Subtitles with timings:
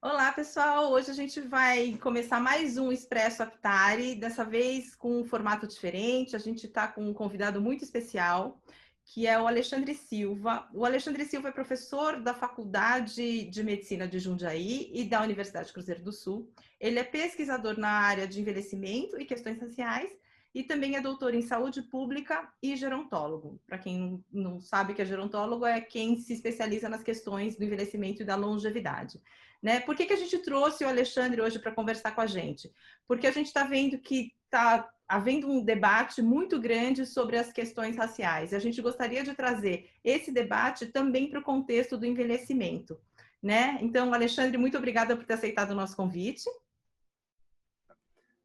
[0.00, 0.90] Olá, pessoal!
[0.92, 6.34] Hoje a gente vai começar mais um Expresso Aptari, dessa vez com um formato diferente.
[6.34, 8.58] A gente está com um convidado muito especial,
[9.04, 10.66] que é o Alexandre Silva.
[10.72, 16.02] O Alexandre Silva é professor da Faculdade de Medicina de Jundiaí e da Universidade Cruzeiro
[16.02, 16.50] do Sul.
[16.80, 20.10] Ele é pesquisador na área de envelhecimento e questões sociais
[20.54, 23.60] e também é doutor em saúde pública e gerontólogo.
[23.66, 28.22] Para quem não sabe que é gerontólogo, é quem se especializa nas questões do envelhecimento
[28.22, 29.20] e da longevidade.
[29.62, 29.80] Né?
[29.80, 32.72] Por que, que a gente trouxe o Alexandre hoje para conversar com a gente?
[33.06, 37.96] Porque a gente está vendo que está havendo um debate muito grande sobre as questões
[37.96, 38.52] raciais.
[38.52, 43.00] A gente gostaria de trazer esse debate também para o contexto do envelhecimento.
[43.42, 43.78] Né?
[43.80, 46.48] Então, Alexandre, muito obrigada por ter aceitado o nosso convite.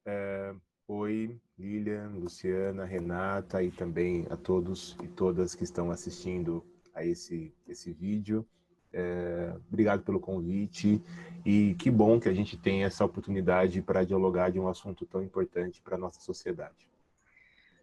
[0.06, 0.54] É,
[0.88, 6.62] oi, Lilian, Luciana, Renata e também a todos e todas que estão assistindo
[6.94, 8.46] a esse, esse vídeo.
[8.92, 11.02] É, obrigado pelo convite
[11.46, 15.24] e que bom que a gente tem essa oportunidade para dialogar de um assunto tão
[15.24, 16.93] importante para a nossa sociedade.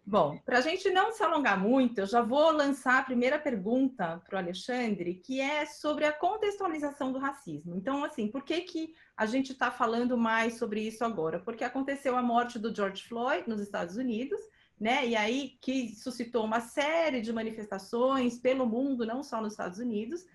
[0.03, 4.21] Bom, para a gente não se alongar muito, eu já vou lançar a primeira pergunta
[4.25, 7.75] para o Alexandre, que é sobre a contextualização do racismo.
[7.75, 11.39] Então, assim, por que, que a gente está falando mais sobre isso agora?
[11.39, 14.41] Porque aconteceu a morte do George Floyd nos Estados Unidos,
[14.79, 15.07] né?
[15.07, 20.25] E aí que suscitou uma série de manifestações pelo mundo, não só nos Estados Unidos,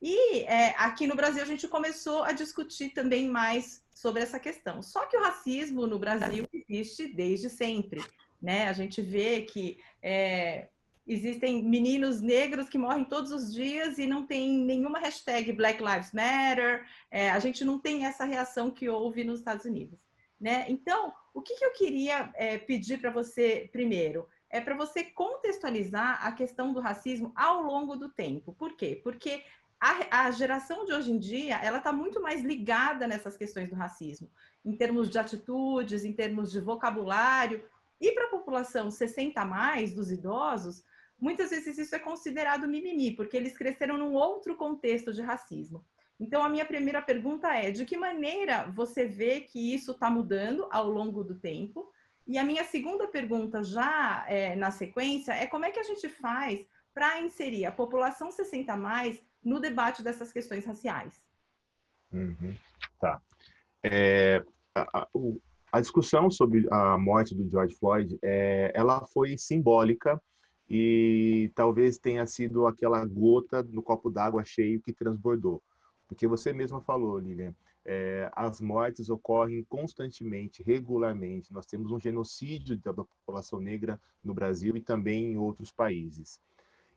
[0.00, 4.82] e é, aqui no Brasil a gente começou a discutir também mais sobre essa questão.
[4.82, 8.04] Só que o racismo no Brasil existe desde sempre.
[8.46, 8.68] Né?
[8.68, 10.68] A gente vê que é,
[11.04, 16.12] existem meninos negros que morrem todos os dias e não tem nenhuma hashtag Black Lives
[16.12, 16.86] Matter.
[17.10, 19.98] É, a gente não tem essa reação que houve nos Estados Unidos.
[20.40, 20.64] Né?
[20.68, 24.28] Então, o que, que eu queria é, pedir para você primeiro?
[24.48, 28.54] É para você contextualizar a questão do racismo ao longo do tempo.
[28.54, 29.00] Por quê?
[29.02, 29.42] Porque
[29.80, 33.74] a, a geração de hoje em dia, ela está muito mais ligada nessas questões do
[33.74, 34.30] racismo,
[34.64, 37.64] em termos de atitudes, em termos de vocabulário.
[38.00, 40.84] E para a população 60 a mais, dos idosos,
[41.18, 45.84] muitas vezes isso é considerado mimimi, porque eles cresceram num outro contexto de racismo.
[46.18, 50.66] Então, a minha primeira pergunta é: de que maneira você vê que isso está mudando
[50.70, 51.90] ao longo do tempo?
[52.26, 56.08] E a minha segunda pergunta, já é, na sequência, é como é que a gente
[56.08, 61.22] faz para inserir a população 60 a mais no debate dessas questões raciais.
[62.12, 62.56] Uhum.
[62.98, 63.20] Tá.
[63.84, 64.42] É,
[64.74, 65.08] a, a,
[65.76, 70.20] a, discussão sobre a morte do George Floyd, é, ela foi simbólica
[70.68, 75.62] e talvez tenha sido aquela gota no copo d'água cheio que transbordou.
[76.08, 77.54] Porque você mesma falou, Lilian,
[77.84, 81.52] é, as mortes ocorrem constantemente, regularmente.
[81.52, 86.40] Nós temos um genocídio da população negra no Brasil e também em outros países.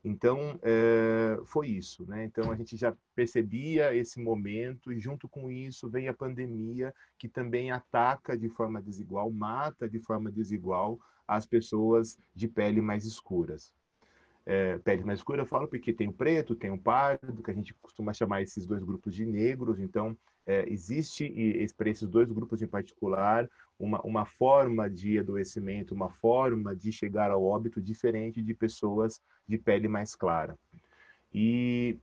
[0.02, 2.24] Então, é, foi isso, né?
[2.24, 7.28] Então, a gente já percebia esse momento e, junto com isso, vem a pandemia, que
[7.28, 13.72] também ataca de forma desigual, mata de forma desigual as pessoas de pele mais escuras.
[14.46, 17.54] É, pele mais escura, eu falo porque tem o preto, tem o pardo, que a
[17.54, 19.78] gente costuma chamar esses dois grupos de negros.
[19.78, 21.32] Então, é, existe,
[21.76, 27.30] para esses dois grupos em particular, uma, uma forma de adoecimento, uma forma de chegar
[27.30, 30.56] ao óbito diferente de pessoas de pele mais clara.
[31.32, 31.98] E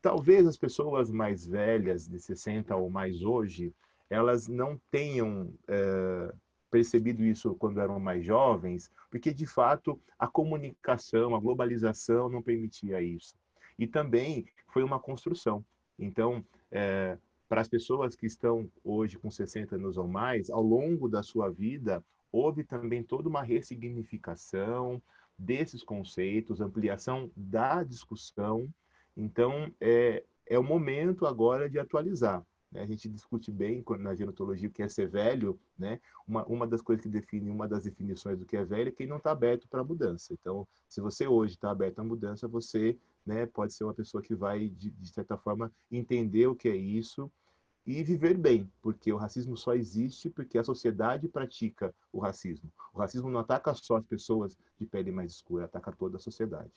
[0.00, 3.72] talvez as pessoas mais velhas, de 60 ou mais hoje,
[4.08, 6.34] elas não tenham é,
[6.70, 13.02] percebido isso quando eram mais jovens, porque de fato a comunicação, a globalização não permitia
[13.02, 13.34] isso.
[13.78, 15.64] E também foi uma construção.
[15.98, 21.08] Então, é, para as pessoas que estão hoje com 60 anos ou mais, ao longo
[21.08, 25.02] da sua vida, houve também toda uma ressignificação
[25.36, 28.68] desses conceitos, ampliação da discussão.
[29.16, 32.44] Então, é, é o momento agora de atualizar.
[32.70, 32.82] Né?
[32.82, 36.00] A gente discute bem na genotologia o que é ser velho, né?
[36.26, 39.06] Uma, uma das coisas que define, uma das definições do que é velho é quem
[39.06, 40.32] não está aberto para a mudança.
[40.32, 42.96] Então, se você hoje está aberto à mudança, você
[43.26, 46.76] né, pode ser uma pessoa que vai, de, de certa forma, entender o que é
[46.76, 47.30] isso
[47.86, 52.70] e viver bem, porque o racismo só existe porque a sociedade pratica o racismo.
[52.92, 56.70] O racismo não ataca só as pessoas de pele mais escura, ataca toda a sociedade.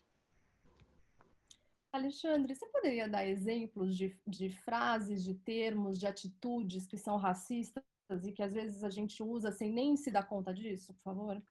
[1.94, 7.84] Alexandre, você poderia dar exemplos de, de frases, de termos, de atitudes que são racistas
[8.24, 11.42] e que às vezes a gente usa sem nem se dar conta disso, por favor?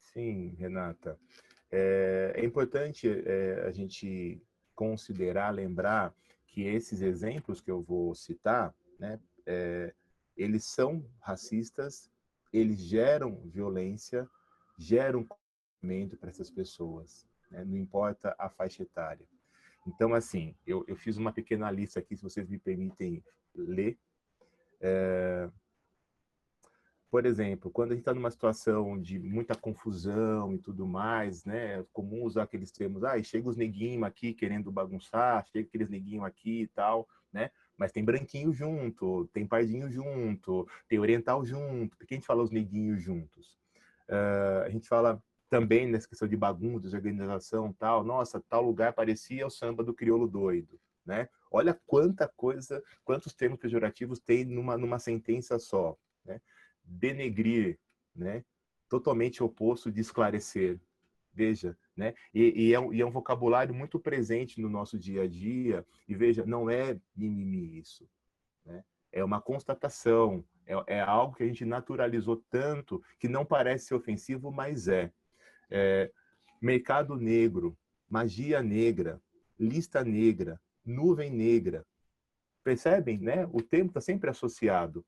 [0.00, 1.16] Sim, Renata.
[1.70, 4.42] É, é importante é, a gente
[4.74, 6.12] considerar, lembrar
[6.48, 9.94] que esses exemplos que eu vou citar, né, é,
[10.36, 12.10] eles são racistas,
[12.52, 14.28] eles geram violência,
[14.76, 15.24] geram
[15.80, 17.64] tratamento para essas pessoas, né?
[17.64, 19.26] não importa a faixa etária.
[19.86, 23.24] Então, assim, eu, eu, fiz uma pequena lista aqui, se vocês me permitem
[23.54, 23.98] ler.
[24.80, 25.48] É...
[27.10, 31.80] Por exemplo, quando a gente está numa situação de muita confusão e tudo mais, né?
[31.80, 36.24] É comum usar aqueles termos, ah, chega os neguinhos aqui querendo bagunçar, chega aqueles neguinhos
[36.24, 37.50] aqui e tal, né?
[37.76, 41.96] Mas tem branquinho junto, tem pardinho junto, tem oriental junto.
[41.96, 43.58] Por que a gente fala os neguinhos juntos?
[44.08, 48.04] Uh, a gente fala também nessa questão de bagunça, desorganização tal.
[48.04, 51.28] Nossa, tal lugar parecia o samba do crioulo doido, né?
[51.50, 56.40] Olha quanta coisa, quantos termos pejorativos tem numa, numa sentença só, né?
[56.84, 57.78] Denegrir,
[58.14, 58.44] né?
[58.88, 60.80] Totalmente oposto de esclarecer.
[61.32, 62.14] Veja, né?
[62.32, 65.84] E, e, é um, e é um vocabulário muito presente no nosso dia a dia.
[66.08, 68.08] E veja, não é mimimi isso,
[68.64, 68.84] né?
[69.12, 73.94] É uma constatação, é, é algo que a gente naturalizou tanto que não parece ser
[73.94, 75.12] ofensivo, mas é
[75.70, 76.10] é,
[76.60, 77.76] mercado negro,
[78.08, 79.20] magia negra,
[79.58, 81.86] lista negra, nuvem negra.
[82.62, 83.46] Percebem, né?
[83.52, 85.04] O termo está sempre associado.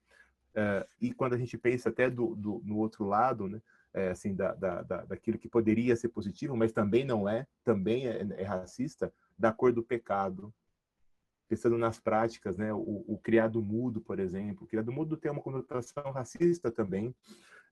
[0.54, 3.60] É, e quando a gente pensa até do, do no outro lado, né?
[3.94, 8.06] É, assim, da, da, da, daquilo que poderia ser positivo, mas também não é, também
[8.06, 10.52] é, é racista, da cor do pecado.
[11.46, 12.72] Pensando nas práticas, né?
[12.72, 14.64] O, o, criado mudo, por exemplo.
[14.64, 17.14] O criado mudo tem uma conotação racista também.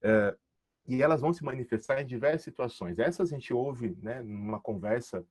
[0.03, 0.37] É,
[0.87, 2.99] e elas vão se manifestar em diversas situações.
[2.99, 5.25] Essas a gente ouve né, numa conversa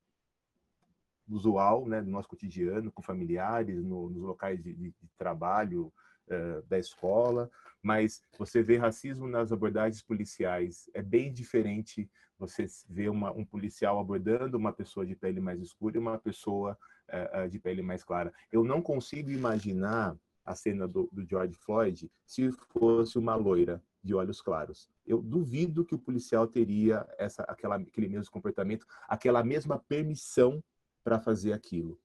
[1.27, 5.93] usual, né, no nosso cotidiano, com familiares, no, nos locais de, de, de trabalho,
[6.29, 7.49] uh, da escola,
[7.81, 10.89] mas você vê racismo nas abordagens policiais.
[10.93, 15.97] É bem diferente você ver uma, um policial abordando uma pessoa de pele mais escura
[15.97, 16.77] e uma pessoa
[17.09, 18.33] uh, de pele mais clara.
[18.51, 20.15] Eu não consigo imaginar
[20.45, 24.89] a cena do, do George Floyd se fosse uma loira de olhos claros.
[25.05, 30.63] Eu duvido que o policial teria essa, aquela, aquele mesmo comportamento, aquela mesma permissão
[31.03, 31.99] para fazer aquilo.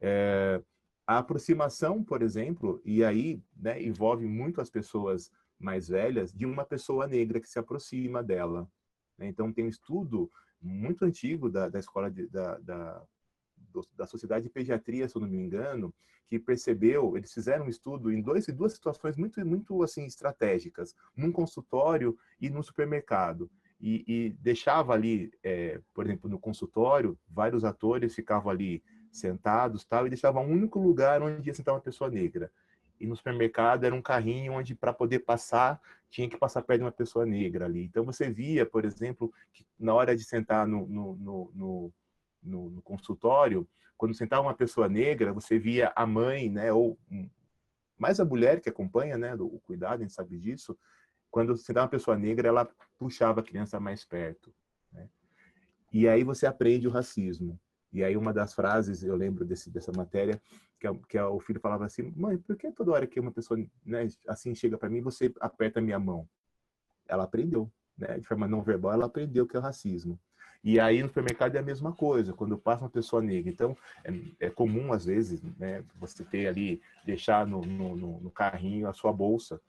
[0.00, 0.62] É,
[1.06, 6.64] a aproximação, por exemplo, e aí né, envolve muito as pessoas mais velhas, de uma
[6.64, 8.68] pessoa negra que se aproxima dela.
[9.18, 9.26] Né?
[9.28, 13.02] Então, tem um estudo muito antigo da, da escola de, da, da,
[13.96, 15.92] da Sociedade de Pediatria, se eu não me engano,
[16.26, 21.30] que percebeu, eles fizeram um estudo em dois, duas situações muito, muito assim, estratégicas, num
[21.30, 23.50] consultório e no supermercado.
[23.80, 28.82] E, e deixava ali, é, por exemplo, no consultório, vários atores ficavam ali
[29.12, 32.50] sentados tal, e deixava um único lugar onde ia sentar uma pessoa negra.
[32.98, 36.84] E no supermercado era um carrinho onde, para poder passar, tinha que passar perto de
[36.84, 37.84] uma pessoa negra ali.
[37.84, 41.92] Então você via, por exemplo, que na hora de sentar no, no, no, no
[42.44, 46.98] no, no, consultório, quando sentava uma pessoa negra, você via a mãe, né, ou
[47.98, 50.76] mais a mulher que acompanha, né, o cuidado, a gente sabe disso,
[51.30, 52.68] quando sentava uma pessoa negra, ela
[52.98, 54.54] puxava a criança mais perto.
[54.92, 55.08] Né?
[55.92, 57.58] E aí você aprende o racismo.
[57.92, 60.40] E aí uma das frases, eu lembro desse, dessa matéria,
[60.80, 63.32] que, é, que é, o filho falava assim, mãe, por que toda hora que uma
[63.32, 66.28] pessoa né, assim chega para mim, você aperta a minha mão?
[67.06, 68.18] Ela aprendeu, né?
[68.18, 70.20] de forma não verbal, ela aprendeu que é o racismo.
[70.64, 73.50] E aí no supermercado é a mesma coisa, quando passa uma pessoa negra.
[73.50, 78.88] Então, é, é comum, às vezes, né, você ter ali, deixar no, no, no, carrinho
[78.88, 79.60] a sua bolsa.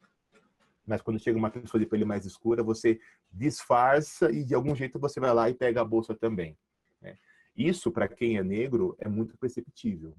[0.88, 2.98] Mas quando chega uma pessoa de pele mais escura, você
[3.30, 6.58] disfarça e de algum jeito você vai lá e pega a bolsa também.
[7.02, 7.18] Né?
[7.58, 10.16] Isso, para quem é negro, é muito perceptível.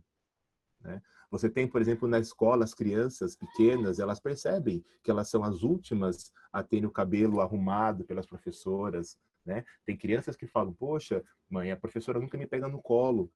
[0.83, 1.01] Né?
[1.31, 5.63] Você tem, por exemplo, na escola, as crianças pequenas, elas percebem que elas são as
[5.63, 9.65] últimas a terem o cabelo arrumado pelas professoras, né?
[9.85, 13.33] Tem crianças que falam, poxa, mãe, a professora nunca me pega no colo.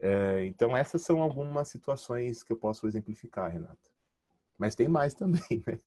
[0.00, 3.78] É, então, essas são algumas situações que eu posso exemplificar, Renata.
[4.58, 5.78] Mas tem mais também, né?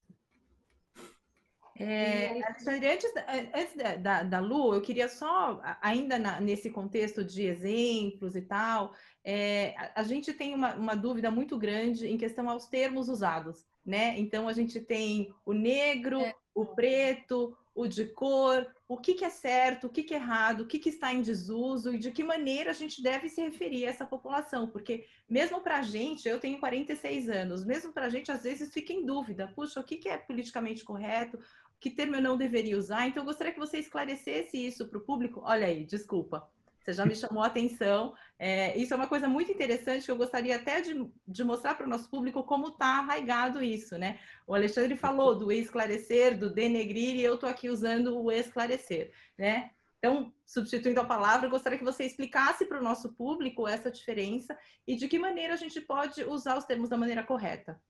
[1.78, 3.12] É, Alexandre, antes,
[3.54, 8.42] antes da, da, da, Lu, eu queria só, ainda na, nesse contexto de exemplos e
[8.42, 13.10] tal, é, a, a, gente tem uma, uma, dúvida muito grande em questão aos termos
[13.10, 14.18] usados, né?
[14.18, 16.34] Então, a gente tem o negro, é.
[16.54, 20.62] o preto, o de cor, o que, que é certo, o que, que é errado,
[20.62, 23.86] o que, que está em desuso e de que maneira a gente deve se referir
[23.86, 28.10] a essa população, porque mesmo para a gente, eu tenho 46 anos, mesmo para a
[28.10, 31.38] gente às vezes fica em dúvida, puxa, o que, que é politicamente correto,
[31.78, 35.02] que termo eu não deveria usar, então eu gostaria que você esclarecesse isso para o
[35.02, 35.42] público.
[35.44, 36.50] Olha aí, desculpa,
[36.86, 38.14] você já me chamou a atenção.
[38.38, 40.94] É, isso é uma coisa muito interessante que eu gostaria até de,
[41.28, 44.20] de mostrar para o nosso público como está arraigado isso, né?
[44.46, 49.72] O Alexandre falou do esclarecer, do denegrir, e eu estou aqui usando o esclarecer, né?
[49.98, 54.56] Então, substituindo a palavra, eu gostaria que você explicasse para o nosso público essa diferença
[54.86, 57.82] e de que maneira a gente pode usar os termos da maneira correta.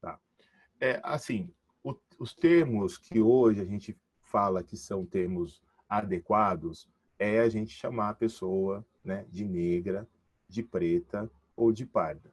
[0.00, 0.18] Tá.
[0.80, 6.88] É, assim, o, os termos que hoje a gente fala que são termos adequados
[7.18, 10.08] é a gente chamar a pessoa né, de negra,
[10.48, 12.32] de preta ou de parda.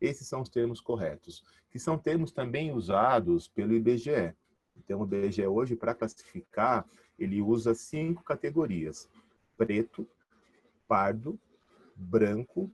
[0.00, 4.34] Esses são os termos corretos, que são termos também usados pelo IBGE.
[4.76, 6.86] Então, o IBGE hoje, para classificar,
[7.18, 9.08] ele usa cinco categorias:
[9.56, 10.08] preto,
[10.88, 11.38] pardo,
[11.94, 12.70] branco,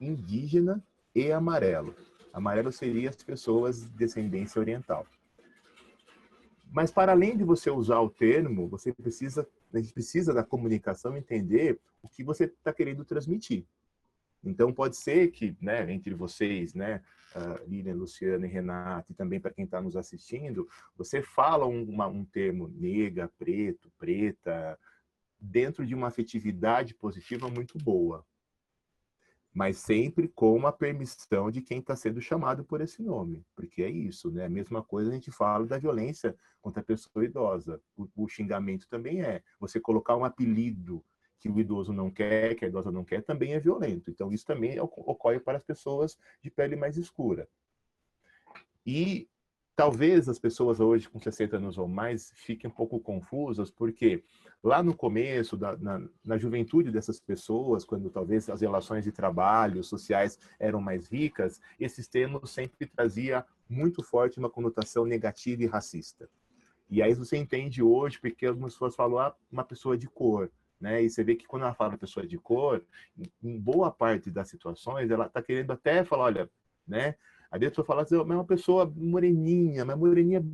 [0.00, 1.94] indígena e amarelo.
[2.32, 5.06] Amarelo seria as pessoas de descendência oriental.
[6.70, 11.16] Mas para além de você usar o termo, você precisa, a gente precisa da comunicação
[11.16, 13.66] entender o que você está querendo transmitir.
[14.44, 17.02] Então pode ser que, né, entre vocês, né,
[17.66, 22.06] Lilian, Luciana e Renata, e também para quem está nos assistindo, você fala um, uma,
[22.06, 24.78] um termo nega, preto, preta,
[25.38, 28.24] dentro de uma afetividade positiva muito boa
[29.56, 33.88] mas sempre com a permissão de quem está sendo chamado por esse nome, porque é
[33.88, 34.44] isso, né?
[34.44, 37.80] A mesma coisa a gente fala da violência contra a pessoa idosa.
[37.96, 39.42] O, o, xingamento também é.
[39.58, 41.02] Você colocar um apelido
[41.40, 44.10] que o idoso não quer, que a idosa não quer, também é violento.
[44.10, 47.48] Então isso também ocorre para as pessoas de pele mais escura.
[48.84, 49.26] E
[49.76, 54.24] talvez as pessoas hoje com 60 anos ou mais fiquem um pouco confusas, porque
[54.64, 59.84] lá no começo, da, na, na, juventude dessas pessoas, quando talvez as relações de trabalho
[59.84, 66.28] sociais eram mais ricas, esses termos sempre trazia muito forte uma conotação negativa e racista.
[66.88, 71.02] E aí você entende hoje porque algumas pessoas falam ah, uma pessoa de cor, né?
[71.02, 72.82] E você vê que quando ela fala pessoa de cor,
[73.42, 76.50] em boa parte das situações ela está querendo até falar, olha,
[76.86, 77.16] né?
[77.56, 80.44] A pessoa fala assim, é uma pessoa moreninha, uma moreninha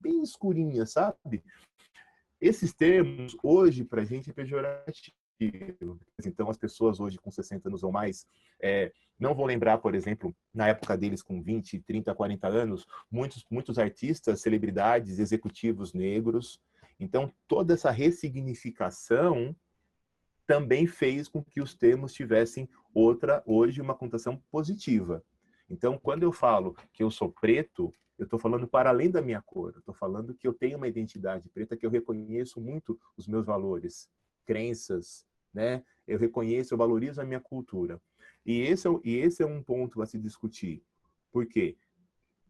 [0.00, 1.42] bem escurinha, sabe?
[2.40, 5.12] Esses termos, hoje, para a gente é pejorativo.
[6.24, 8.26] Então, as pessoas hoje com 60 anos ou mais
[8.60, 13.44] é, não vou lembrar, por exemplo, na época deles com 20, 30, 40 anos, muitos,
[13.50, 16.60] muitos artistas, celebridades, executivos negros.
[16.98, 19.54] Então, toda essa ressignificação
[20.46, 25.22] também fez com que os termos tivessem outra, hoje, uma conotação positiva.
[25.68, 29.42] Então, quando eu falo que eu sou preto, eu estou falando para além da minha
[29.42, 29.72] cor.
[29.74, 33.46] Eu estou falando que eu tenho uma identidade preta, que eu reconheço muito os meus
[33.46, 34.08] valores,
[34.44, 35.84] crenças, né?
[36.06, 38.00] Eu reconheço, eu valorizo a minha cultura.
[38.44, 40.82] E esse é, e esse é um ponto a se discutir.
[41.30, 41.76] Por quê?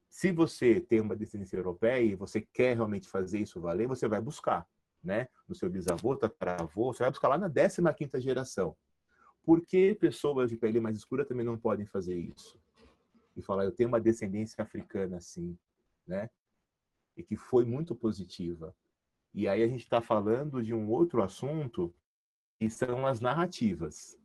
[0.09, 4.21] Se você tem uma descendência europeia e você quer realmente fazer isso valer, você vai
[4.21, 4.67] buscar,
[5.03, 5.29] né?
[5.47, 8.77] No seu bisavô, tataravô, você vai buscar lá na 15ª geração.
[9.43, 12.59] Por que pessoas de pele mais escura também não podem fazer isso?
[13.39, 15.57] E falar, eu tenho uma descendência africana assim,
[16.07, 16.29] né?
[17.17, 18.75] E que foi muito positiva.
[19.33, 21.95] E aí a gente está falando de um outro assunto
[22.59, 24.19] que são as narrativas.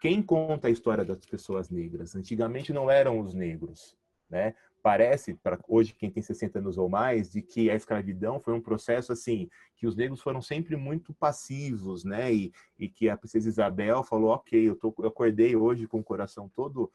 [0.00, 2.16] Quem conta a história das pessoas negras?
[2.16, 3.96] Antigamente não eram os negros,
[4.28, 4.54] né?
[4.82, 8.60] Parece, para hoje quem tem 60 anos ou mais, de que a escravidão foi um
[8.60, 12.34] processo assim, que os negros foram sempre muito passivos, né?
[12.34, 16.04] E, e que a princesa Isabel falou, ok, eu, tô, eu acordei hoje com o
[16.04, 16.90] coração todo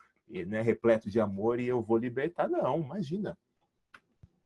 [0.46, 2.50] né, repleto de amor e eu vou libertar.
[2.50, 3.38] Não, imagina.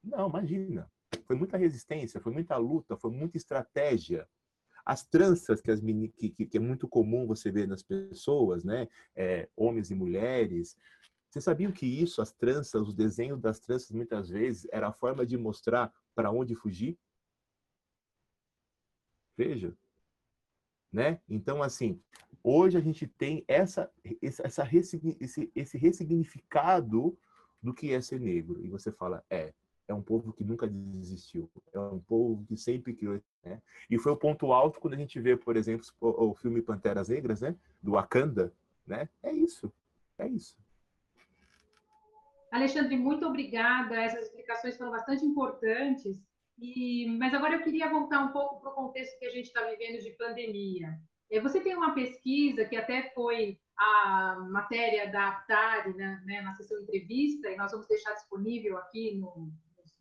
[0.04, 0.90] Não, imagina.
[1.26, 4.28] Foi muita resistência, foi muita luta, foi muita estratégia.
[4.86, 8.88] As tranças que, as que, que, é muito comum você ver nas pessoas, né?
[9.16, 10.76] É, homens e mulheres.
[11.30, 15.26] Você sabia que isso, as tranças, os desenhos das tranças, muitas vezes, era a forma
[15.26, 16.98] de mostrar para onde fugir?
[19.38, 19.74] Veja.
[20.92, 21.22] Né?
[21.30, 22.02] Então, assim,
[22.44, 27.18] Hoje a gente tem essa, essa, esse, esse ressignificado
[27.62, 28.64] do que é ser negro.
[28.64, 29.54] E você fala, é,
[29.88, 33.22] é um povo que nunca desistiu, é um povo que sempre criou.
[33.44, 33.62] Né?
[33.90, 37.10] E foi o ponto alto quando a gente vê, por exemplo, o, o filme Panteras
[37.10, 37.56] Negras, né?
[37.82, 38.52] do Wakanda.
[38.88, 39.08] Né?
[39.22, 39.72] É isso,
[40.18, 40.58] é isso.
[42.52, 43.96] Alexandre, muito obrigada.
[43.96, 46.22] Essas explicações foram bastante importantes.
[46.60, 49.64] E, mas agora eu queria voltar um pouco para o contexto que a gente está
[49.66, 51.00] vivendo de pandemia.
[51.32, 56.54] É, você tem uma pesquisa que até foi a matéria da Aptari né, né, na
[56.54, 59.52] sessão entrevista, e nós vamos deixar disponível aqui no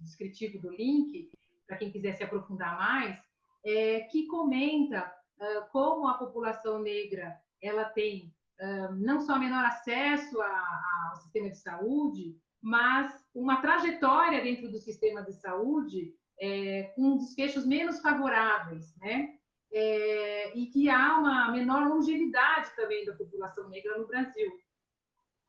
[0.00, 1.30] descritivo do link,
[1.66, 3.16] para quem quiser se aprofundar mais,
[3.64, 10.40] é, que comenta uh, como a população negra ela tem uh, não só menor acesso
[10.40, 16.92] a, a, ao sistema de saúde, mas uma trajetória dentro do sistema de saúde é,
[16.96, 19.39] com desfechos menos favoráveis, né?
[19.72, 24.50] É, e que há uma menor longevidade também da população negra no Brasil.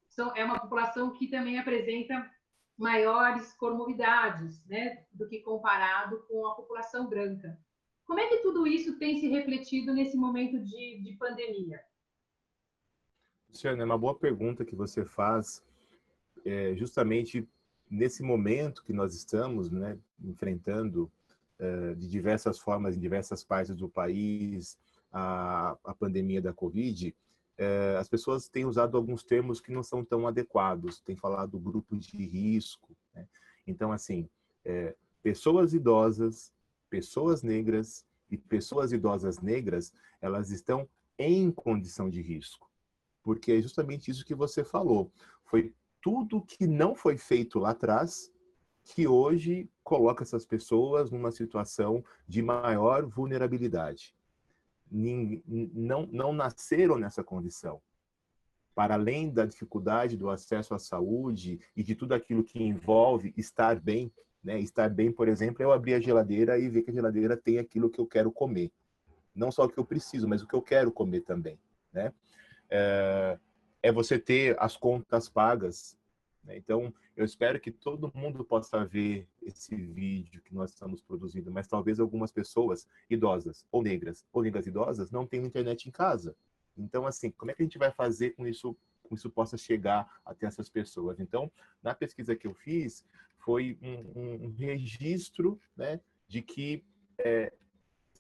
[0.09, 2.29] São, é uma população que também apresenta
[2.77, 7.57] maiores comorbidades, né, do que comparado com a população branca.
[8.05, 11.79] Como é que tudo isso tem se refletido nesse momento de, de pandemia?
[13.49, 15.63] Luciana, é uma boa pergunta que você faz,
[16.43, 17.47] é, justamente
[17.89, 21.11] nesse momento que nós estamos, né, enfrentando
[21.95, 24.77] de diversas formas em diversas partes do país
[25.11, 27.15] a, a pandemia da Covid,
[27.59, 31.01] uh, as pessoas têm usado alguns termos que não são tão adequados.
[31.01, 32.95] Tem falado grupo de risco.
[33.13, 33.27] Né?
[33.67, 34.29] Então, assim,
[34.65, 36.51] é, pessoas idosas,
[36.89, 40.87] pessoas negras e pessoas idosas negras, elas estão
[41.17, 42.69] em condição de risco.
[43.21, 45.11] Porque é justamente isso que você falou.
[45.45, 48.31] Foi tudo que não foi feito lá atrás
[48.93, 54.13] que hoje coloca essas pessoas numa situação de maior vulnerabilidade.
[54.91, 57.81] Não, não nasceram nessa condição.
[58.75, 63.79] Para além da dificuldade do acesso à saúde e de tudo aquilo que envolve estar
[63.79, 64.11] bem,
[64.43, 64.59] né?
[64.59, 67.59] Estar bem, por exemplo, é eu abrir a geladeira e ver que a geladeira tem
[67.59, 68.71] aquilo que eu quero comer.
[69.33, 71.57] Não só o que eu preciso, mas o que eu quero comer também,
[71.93, 72.13] né?
[72.69, 73.39] É,
[73.83, 75.97] é você ter as contas pagas.
[76.43, 76.57] Né?
[76.57, 81.67] Então, eu espero que todo mundo possa ver esse vídeo que nós estamos produzindo, mas
[81.67, 86.35] talvez algumas pessoas idosas ou negras ou negras idosas não tenham internet em casa.
[86.77, 88.75] Então, assim, como é que a gente vai fazer com isso
[89.11, 91.19] com isso possa chegar até essas pessoas.
[91.19, 91.51] Então,
[91.83, 93.05] na pesquisa que eu fiz,
[93.39, 96.81] foi um, um registro né, de que
[97.17, 97.51] é,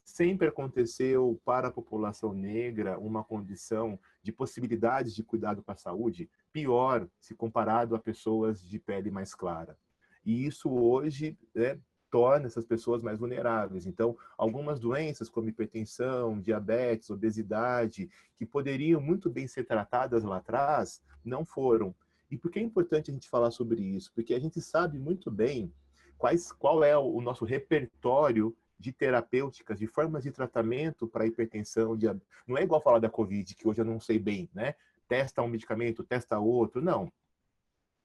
[0.03, 6.29] sempre aconteceu para a população negra uma condição de possibilidades de cuidado com a saúde
[6.51, 9.77] pior se comparado a pessoas de pele mais clara.
[10.25, 11.79] E isso hoje né,
[12.11, 13.85] torna essas pessoas mais vulneráveis.
[13.85, 21.01] Então, algumas doenças como hipertensão, diabetes, obesidade, que poderiam muito bem ser tratadas lá atrás,
[21.23, 21.95] não foram.
[22.29, 24.11] E por que é importante a gente falar sobre isso?
[24.13, 25.73] Porque a gente sabe muito bem
[26.17, 31.95] quais, qual é o nosso repertório de terapêuticas, de formas de tratamento para hipertensão.
[31.95, 32.07] De,
[32.47, 34.75] não é igual falar da Covid, que hoje eu não sei bem, né?
[35.11, 36.81] Testa um medicamento, testa outro.
[36.81, 37.11] Não.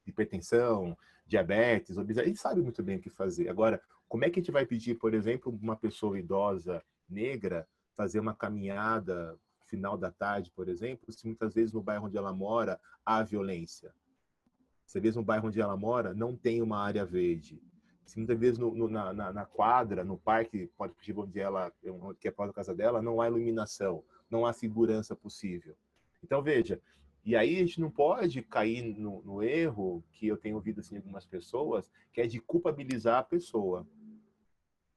[0.04, 3.48] Hipertensão, diabetes, obesidade, a gente sabe muito bem o que fazer.
[3.48, 8.18] Agora, como é que a gente vai pedir, por exemplo, uma pessoa idosa negra fazer
[8.18, 12.76] uma caminhada final da tarde, por exemplo, se muitas vezes no bairro onde ela mora
[13.04, 13.94] há violência?
[14.84, 17.62] Você vê no bairro onde ela mora, não tem uma área verde.
[18.04, 21.72] Se muitas vezes no, no, na, na, quadra, no parque, pode onde ela,
[22.18, 25.76] que é próximo da casa dela, não há iluminação, não há segurança possível.
[26.26, 26.80] Então, veja,
[27.26, 30.96] e aí a gente não pode cair no, no, erro, que eu tenho ouvido assim
[30.96, 33.84] algumas pessoas, que é de culpabilizar a pessoa.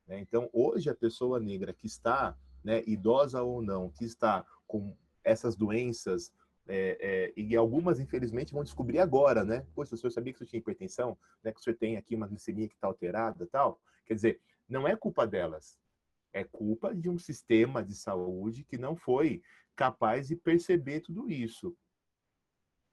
[0.07, 0.19] Né?
[0.19, 5.55] Então, hoje a pessoa negra que está, né, idosa ou não, que está com essas
[5.55, 6.31] doenças
[6.67, 9.65] é, é, e algumas, infelizmente, vão descobrir agora, né?
[9.73, 11.17] Poxa, o senhor sabia que senhor tinha hipertensão?
[11.43, 11.51] Né?
[11.51, 13.81] Que senhor tem aqui uma glicemia que está alterada tal?
[14.05, 15.79] Quer dizer, não é culpa delas.
[16.31, 19.41] É culpa de um sistema de saúde que não foi
[19.75, 21.75] capaz de perceber tudo isso.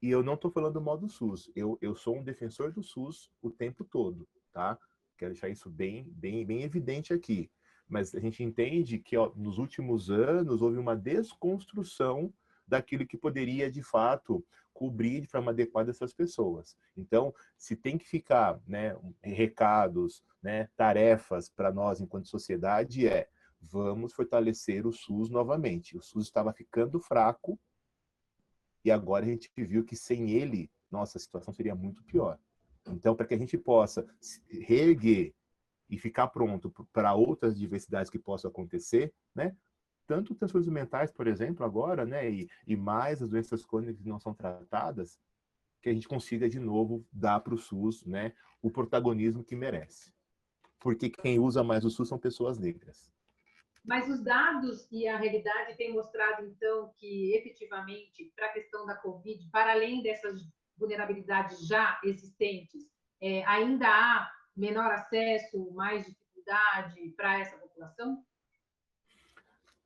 [0.02, 1.50] E eu não estou falando do modo SUS.
[1.54, 4.78] Eu, eu sou um defensor do SUS o tempo todo, tá?
[5.16, 7.50] Quero deixar isso bem, bem, bem evidente aqui.
[7.88, 12.32] Mas a gente entende que ó, nos últimos anos houve uma desconstrução
[12.66, 16.76] daquilo que poderia, de fato, cobrir de forma adequada essas pessoas.
[16.96, 23.28] Então, se tem que ficar né, recados, né, tarefas para nós enquanto sociedade, é
[23.60, 25.96] vamos fortalecer o SUS novamente.
[25.96, 27.58] O SUS estava ficando fraco
[28.86, 32.38] e agora a gente viu que sem ele, nossa, a situação seria muito pior.
[32.88, 34.06] Então, para que a gente possa
[34.48, 35.34] reerguer
[35.90, 39.56] e ficar pronto para outras diversidades que possam acontecer, né?
[40.06, 44.20] tanto transtornos mentais, por exemplo, agora, né, e, e mais as doenças crônicas que não
[44.20, 45.18] são tratadas,
[45.82, 50.12] que a gente consiga de novo dar para o SUS, né, o protagonismo que merece.
[50.78, 53.10] Porque quem usa mais o SUS são pessoas negras.
[53.86, 58.96] Mas os dados e a realidade têm mostrado, então, que efetivamente, para a questão da
[58.96, 60.42] Covid, para além dessas
[60.76, 62.82] vulnerabilidades já existentes,
[63.20, 68.24] é, ainda há menor acesso, mais dificuldade para essa população?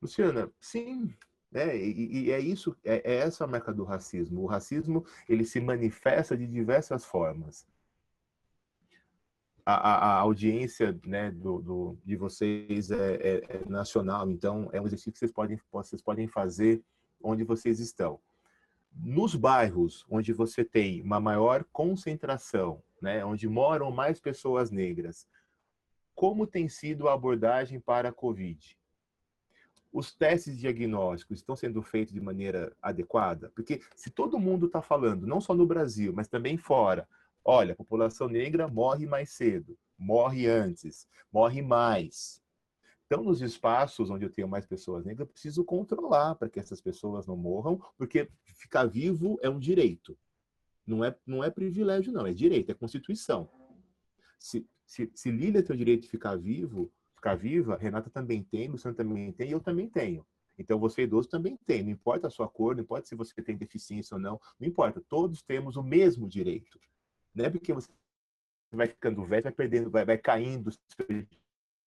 [0.01, 1.15] Luciana, sim,
[1.53, 4.41] é, e, e, é isso, é, é, essa a marca do racismo.
[4.41, 7.67] O racismo ele se manifesta de diversas formas.
[9.75, 14.85] A, a, audiência né, do, do, de vocês é, é, é, nacional, então é um
[14.85, 16.83] exercício que vocês podem, vocês podem fazer
[17.21, 18.19] onde vocês estão.
[18.93, 25.27] Nos bairros onde você tem uma maior concentração, né, onde moram mais pessoas negras,
[26.13, 28.77] como tem sido a abordagem para a Covid?
[29.93, 33.51] os testes diagnósticos estão sendo feitos de maneira adequada?
[33.53, 37.07] Porque se todo mundo está falando, não só no Brasil, mas também fora,
[37.43, 42.41] olha, a população negra morre mais cedo, morre antes, morre mais.
[43.05, 46.79] Então, nos espaços onde eu tenho mais pessoas negras, eu preciso controlar para que essas
[46.79, 50.17] pessoas não morram, porque ficar vivo é um direito.
[50.87, 53.49] Não é, não é privilégio, não, é direito, é constituição.
[54.39, 58.69] Se, se, se Lília tem o direito de ficar vivo, ficar viva, Renata também tem,
[58.69, 60.25] Luciano também tem, eu também tenho.
[60.57, 63.57] Então, você idoso também tem, não importa a sua cor, não importa se você tem
[63.57, 66.79] deficiência ou não, não importa, todos temos o mesmo direito.
[67.33, 67.89] Não é porque você
[68.71, 70.71] vai ficando velho, vai perdendo, vai, vai caindo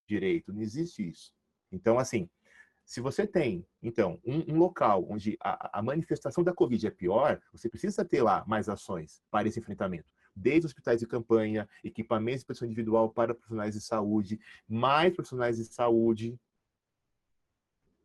[0.07, 1.33] direito, não existe isso.
[1.73, 2.29] Então, assim,
[2.85, 7.41] se você tem, então, um, um local onde a, a, manifestação da Covid é pior,
[7.51, 10.07] você precisa ter lá mais ações para esse enfrentamento.
[10.37, 15.65] Desde hospitais de campanha, equipamentos de proteção individual para profissionais de saúde, mais profissionais de
[15.65, 16.39] saúde,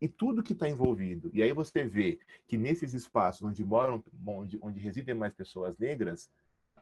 [0.01, 1.29] e tudo que está envolvido.
[1.33, 6.29] E aí você vê que nesses espaços onde moram, onde, onde residem mais pessoas negras,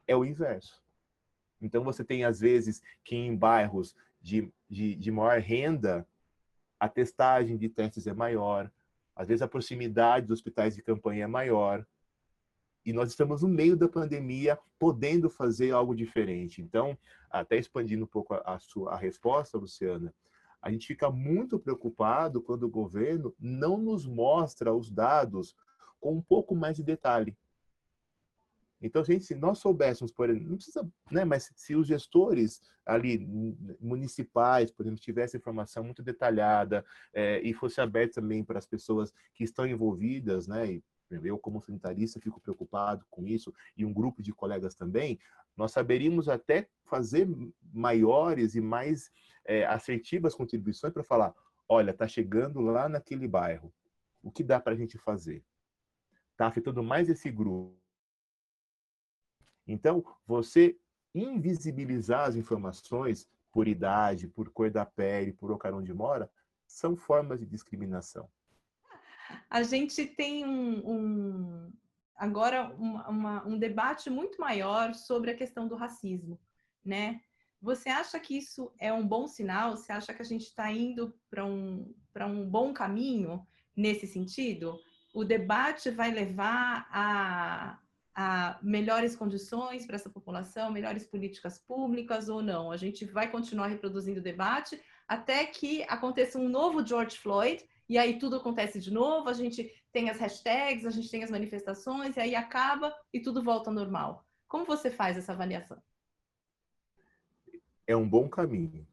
[0.08, 0.82] é o inverso.
[1.62, 6.08] Então você tem, às vezes, que em bairros de, de, de maior renda,
[6.80, 8.72] a testagem de testes é maior,
[9.15, 11.86] às vezes a proximidade dos hospitais de campanha é maior,
[12.86, 16.62] e nós estamos no meio da pandemia podendo fazer algo diferente.
[16.62, 16.98] Então,
[17.30, 20.13] até expandindo um pouco a, a sua a resposta, Luciana,
[20.62, 25.56] a gente fica muito preocupado quando o governo não nos mostra os dados
[26.00, 27.36] com um pouco mais de detalhe.
[28.81, 33.17] Então, gente, se nós soubéssemos, por exemplo, não precisa, né, mas se os gestores ali
[33.79, 39.11] municipais, por exemplo, tivessem informação muito detalhada é, e fosse aberto também para as pessoas
[39.33, 44.21] que estão envolvidas, né, e eu como sanitarista fico preocupado com isso e um grupo
[44.21, 45.19] de colegas também,
[45.55, 47.27] nós saberíamos até fazer
[47.73, 49.09] maiores e mais
[49.45, 51.33] é, assertivas contribuições para falar,
[51.67, 53.73] olha, está chegando lá naquele bairro,
[54.21, 55.43] o que dá para a gente fazer?
[56.31, 57.76] Está afetando mais esse grupo
[59.67, 60.77] então, você
[61.13, 66.30] invisibilizar as informações por idade, por cor da pele, por local onde mora,
[66.67, 68.30] são formas de discriminação.
[69.49, 71.73] A gente tem um, um
[72.15, 76.39] agora uma, um debate muito maior sobre a questão do racismo,
[76.84, 77.21] né?
[77.62, 79.75] Você acha que isso é um bom sinal?
[79.75, 84.80] Você acha que a gente está indo para um, um bom caminho nesse sentido?
[85.13, 87.80] O debate vai levar a,
[88.62, 92.71] melhores condições para essa população, melhores políticas públicas ou não.
[92.71, 97.97] A gente vai continuar reproduzindo o debate até que aconteça um novo George Floyd e
[97.97, 102.17] aí tudo acontece de novo, a gente tem as hashtags, a gente tem as manifestações
[102.17, 104.25] e aí acaba e tudo volta ao normal.
[104.47, 105.82] Como você faz essa avaliação?
[107.86, 108.86] É um bom caminho.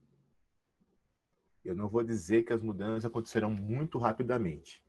[1.65, 4.85] Eu não vou dizer que as mudanças acontecerão muito rapidamente.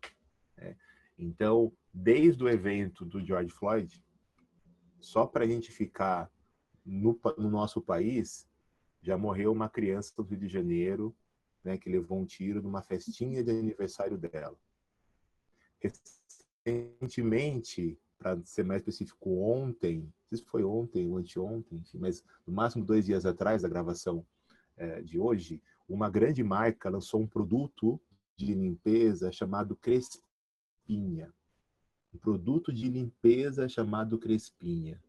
[0.58, 0.76] Né?
[1.18, 4.04] Então, desde o evento do George Floyd,
[5.06, 6.32] só para a gente ficar
[6.84, 8.48] no, no, nosso país,
[9.02, 11.16] já morreu uma criança do Rio de Janeiro,
[11.64, 14.58] né, que levou um tiro numa festinha de aniversário dela.
[16.66, 22.54] Recentemente, para ser mais específico, ontem, não sei se foi ontem ou anteontem, mas no
[22.54, 24.26] máximo dois dias atrás da gravação
[24.76, 28.02] é, de hoje, uma grande marca lançou um produto
[28.36, 31.32] de limpeza chamado Crespinha
[32.16, 35.02] produto de limpeza chamado Crespinha,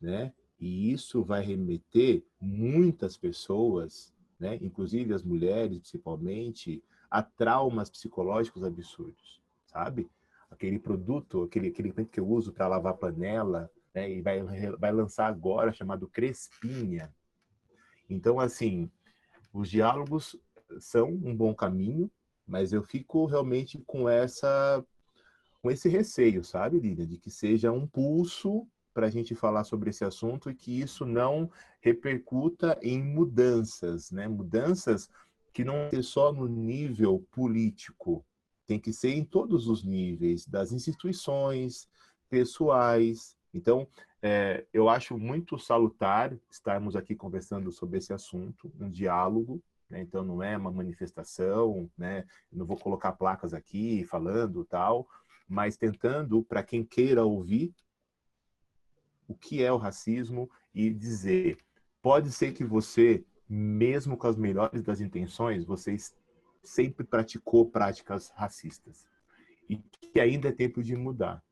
[0.00, 0.32] né?
[0.58, 9.40] E isso vai remeter muitas pessoas, né, inclusive as mulheres principalmente, a traumas psicológicos absurdos,
[9.64, 10.10] sabe?
[10.50, 14.42] Aquele produto, aquele aquele que eu uso para lavar panela, né, e vai
[14.78, 17.10] vai lançar agora chamado Crespinha.
[18.08, 18.90] Então assim,
[19.52, 20.36] os diálogos
[20.78, 22.10] são um bom caminho,
[22.46, 24.84] mas eu fico realmente com essa
[25.62, 29.90] com esse receio, sabe, Lívia, de que seja um pulso para a gente falar sobre
[29.90, 34.26] esse assunto e que isso não repercuta em mudanças, né?
[34.26, 35.08] Mudanças
[35.52, 38.24] que não é só no nível político,
[38.66, 41.88] tem que ser em todos os níveis, das instituições,
[42.28, 43.36] pessoais.
[43.52, 43.86] Então,
[44.22, 50.00] é, eu acho muito salutar estarmos aqui conversando sobre esse assunto, um diálogo, né?
[50.00, 52.24] então não é uma manifestação, né?
[52.52, 55.08] Não vou colocar placas aqui falando tal,
[55.50, 57.74] mas tentando, para quem queira ouvir,
[59.26, 61.58] o que é o racismo e dizer,
[62.00, 65.96] pode ser que você, mesmo com as melhores das intenções, você
[66.62, 69.04] sempre praticou práticas racistas
[69.68, 71.42] e que ainda é tempo de mudar.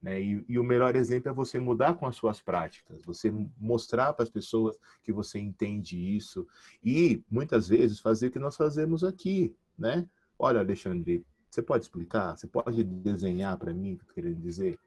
[0.00, 0.20] Né?
[0.20, 4.22] E, e, o melhor exemplo é você mudar com as suas práticas, você mostrar para
[4.22, 6.46] as pessoas que você entende isso
[6.82, 10.08] e muitas vezes fazer o que nós fazemos aqui, né?
[10.38, 12.34] Olha, Alexandre, você pode explicar?
[12.34, 14.78] Você pode desenhar para mim o que eu querendo dizer?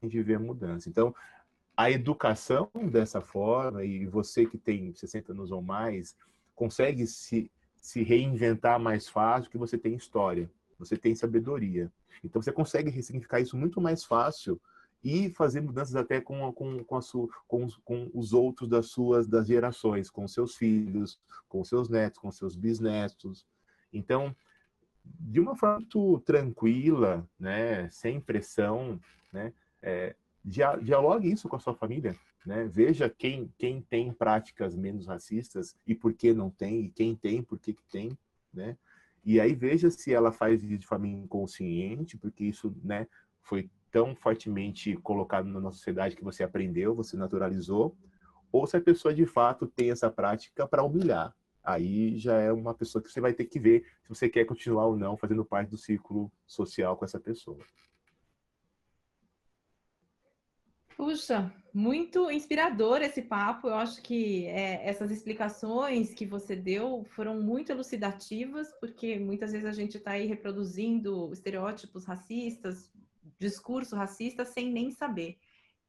[0.00, 0.88] A gente vê a mudança.
[0.88, 1.14] Então,
[1.76, 6.16] a educação dessa forma, e você que tem 60 anos ou mais,
[6.54, 11.92] consegue se, se reinventar mais fácil, porque você tem história, você tem sabedoria.
[12.24, 14.58] Então, você consegue ressignificar isso muito mais fácil
[15.02, 19.46] e fazer mudanças até com, com, com, sua, com, com, os outros das suas das
[19.46, 23.44] gerações, com seus filhos, com seus netos, com seus bisnetos.
[23.92, 24.34] Então,
[25.04, 28.98] de uma forma muito tranquila, né, sem pressão,
[29.32, 30.14] né, é,
[30.44, 32.14] dialogue isso com a sua família,
[32.44, 32.68] né?
[32.70, 37.42] Veja quem, quem tem práticas menos racistas e por que não tem, e quem tem,
[37.42, 38.16] por que, que tem,
[38.52, 38.76] né?
[39.24, 43.06] E aí veja se ela faz isso de forma inconsciente, porque isso né,
[43.42, 47.96] foi tão fortemente colocado na nossa sociedade que você aprendeu, você naturalizou,
[48.52, 51.34] ou se a pessoa de fato tem essa prática para humilhar.
[51.64, 54.86] Aí já é uma pessoa que você vai ter que ver se você quer continuar
[54.86, 57.58] ou não fazendo parte do círculo social com essa pessoa.
[60.96, 63.68] Puxa, muito inspirador esse papo.
[63.68, 69.66] Eu acho que é, essas explicações que você deu foram muito elucidativas, porque muitas vezes
[69.66, 72.92] a gente está aí reproduzindo estereótipos racistas,
[73.38, 75.36] discurso racista, sem nem saber.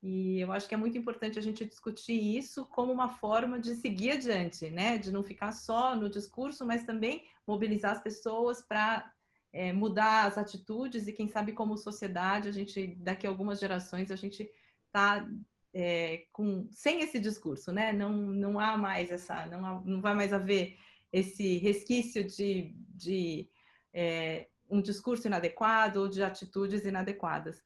[0.08, 3.74] E eu acho que é muito importante a gente discutir isso como uma forma de
[3.74, 5.00] seguir adiante, né?
[5.00, 9.12] De não ficar só no discurso, mas também mobilizar as pessoas para
[9.52, 14.12] é, mudar as atitudes e quem sabe como sociedade a gente daqui a algumas gerações
[14.12, 14.48] a gente
[14.86, 15.28] está
[15.74, 17.92] é, com, sem esse discurso, né?
[17.92, 20.78] Não, não há mais essa, não, há, não vai mais haver
[21.12, 23.50] esse resquício de, de
[23.92, 27.64] é, um discurso inadequado ou de atitudes inadequadas.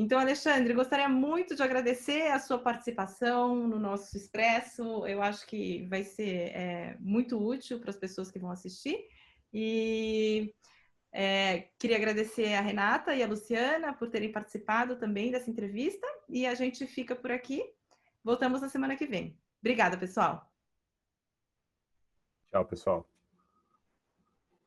[0.00, 5.04] Então, Alexandre, gostaria muito de agradecer a sua participação no nosso Expresso.
[5.04, 8.96] Eu acho que vai ser é, muito útil para as pessoas que vão assistir.
[9.52, 10.54] E
[11.10, 16.46] é, queria agradecer a Renata e a Luciana por terem participado também dessa entrevista e
[16.46, 17.68] a gente fica por aqui.
[18.22, 19.36] Voltamos na semana que vem.
[19.60, 20.48] Obrigada, pessoal.
[22.46, 23.17] Tchau, pessoal.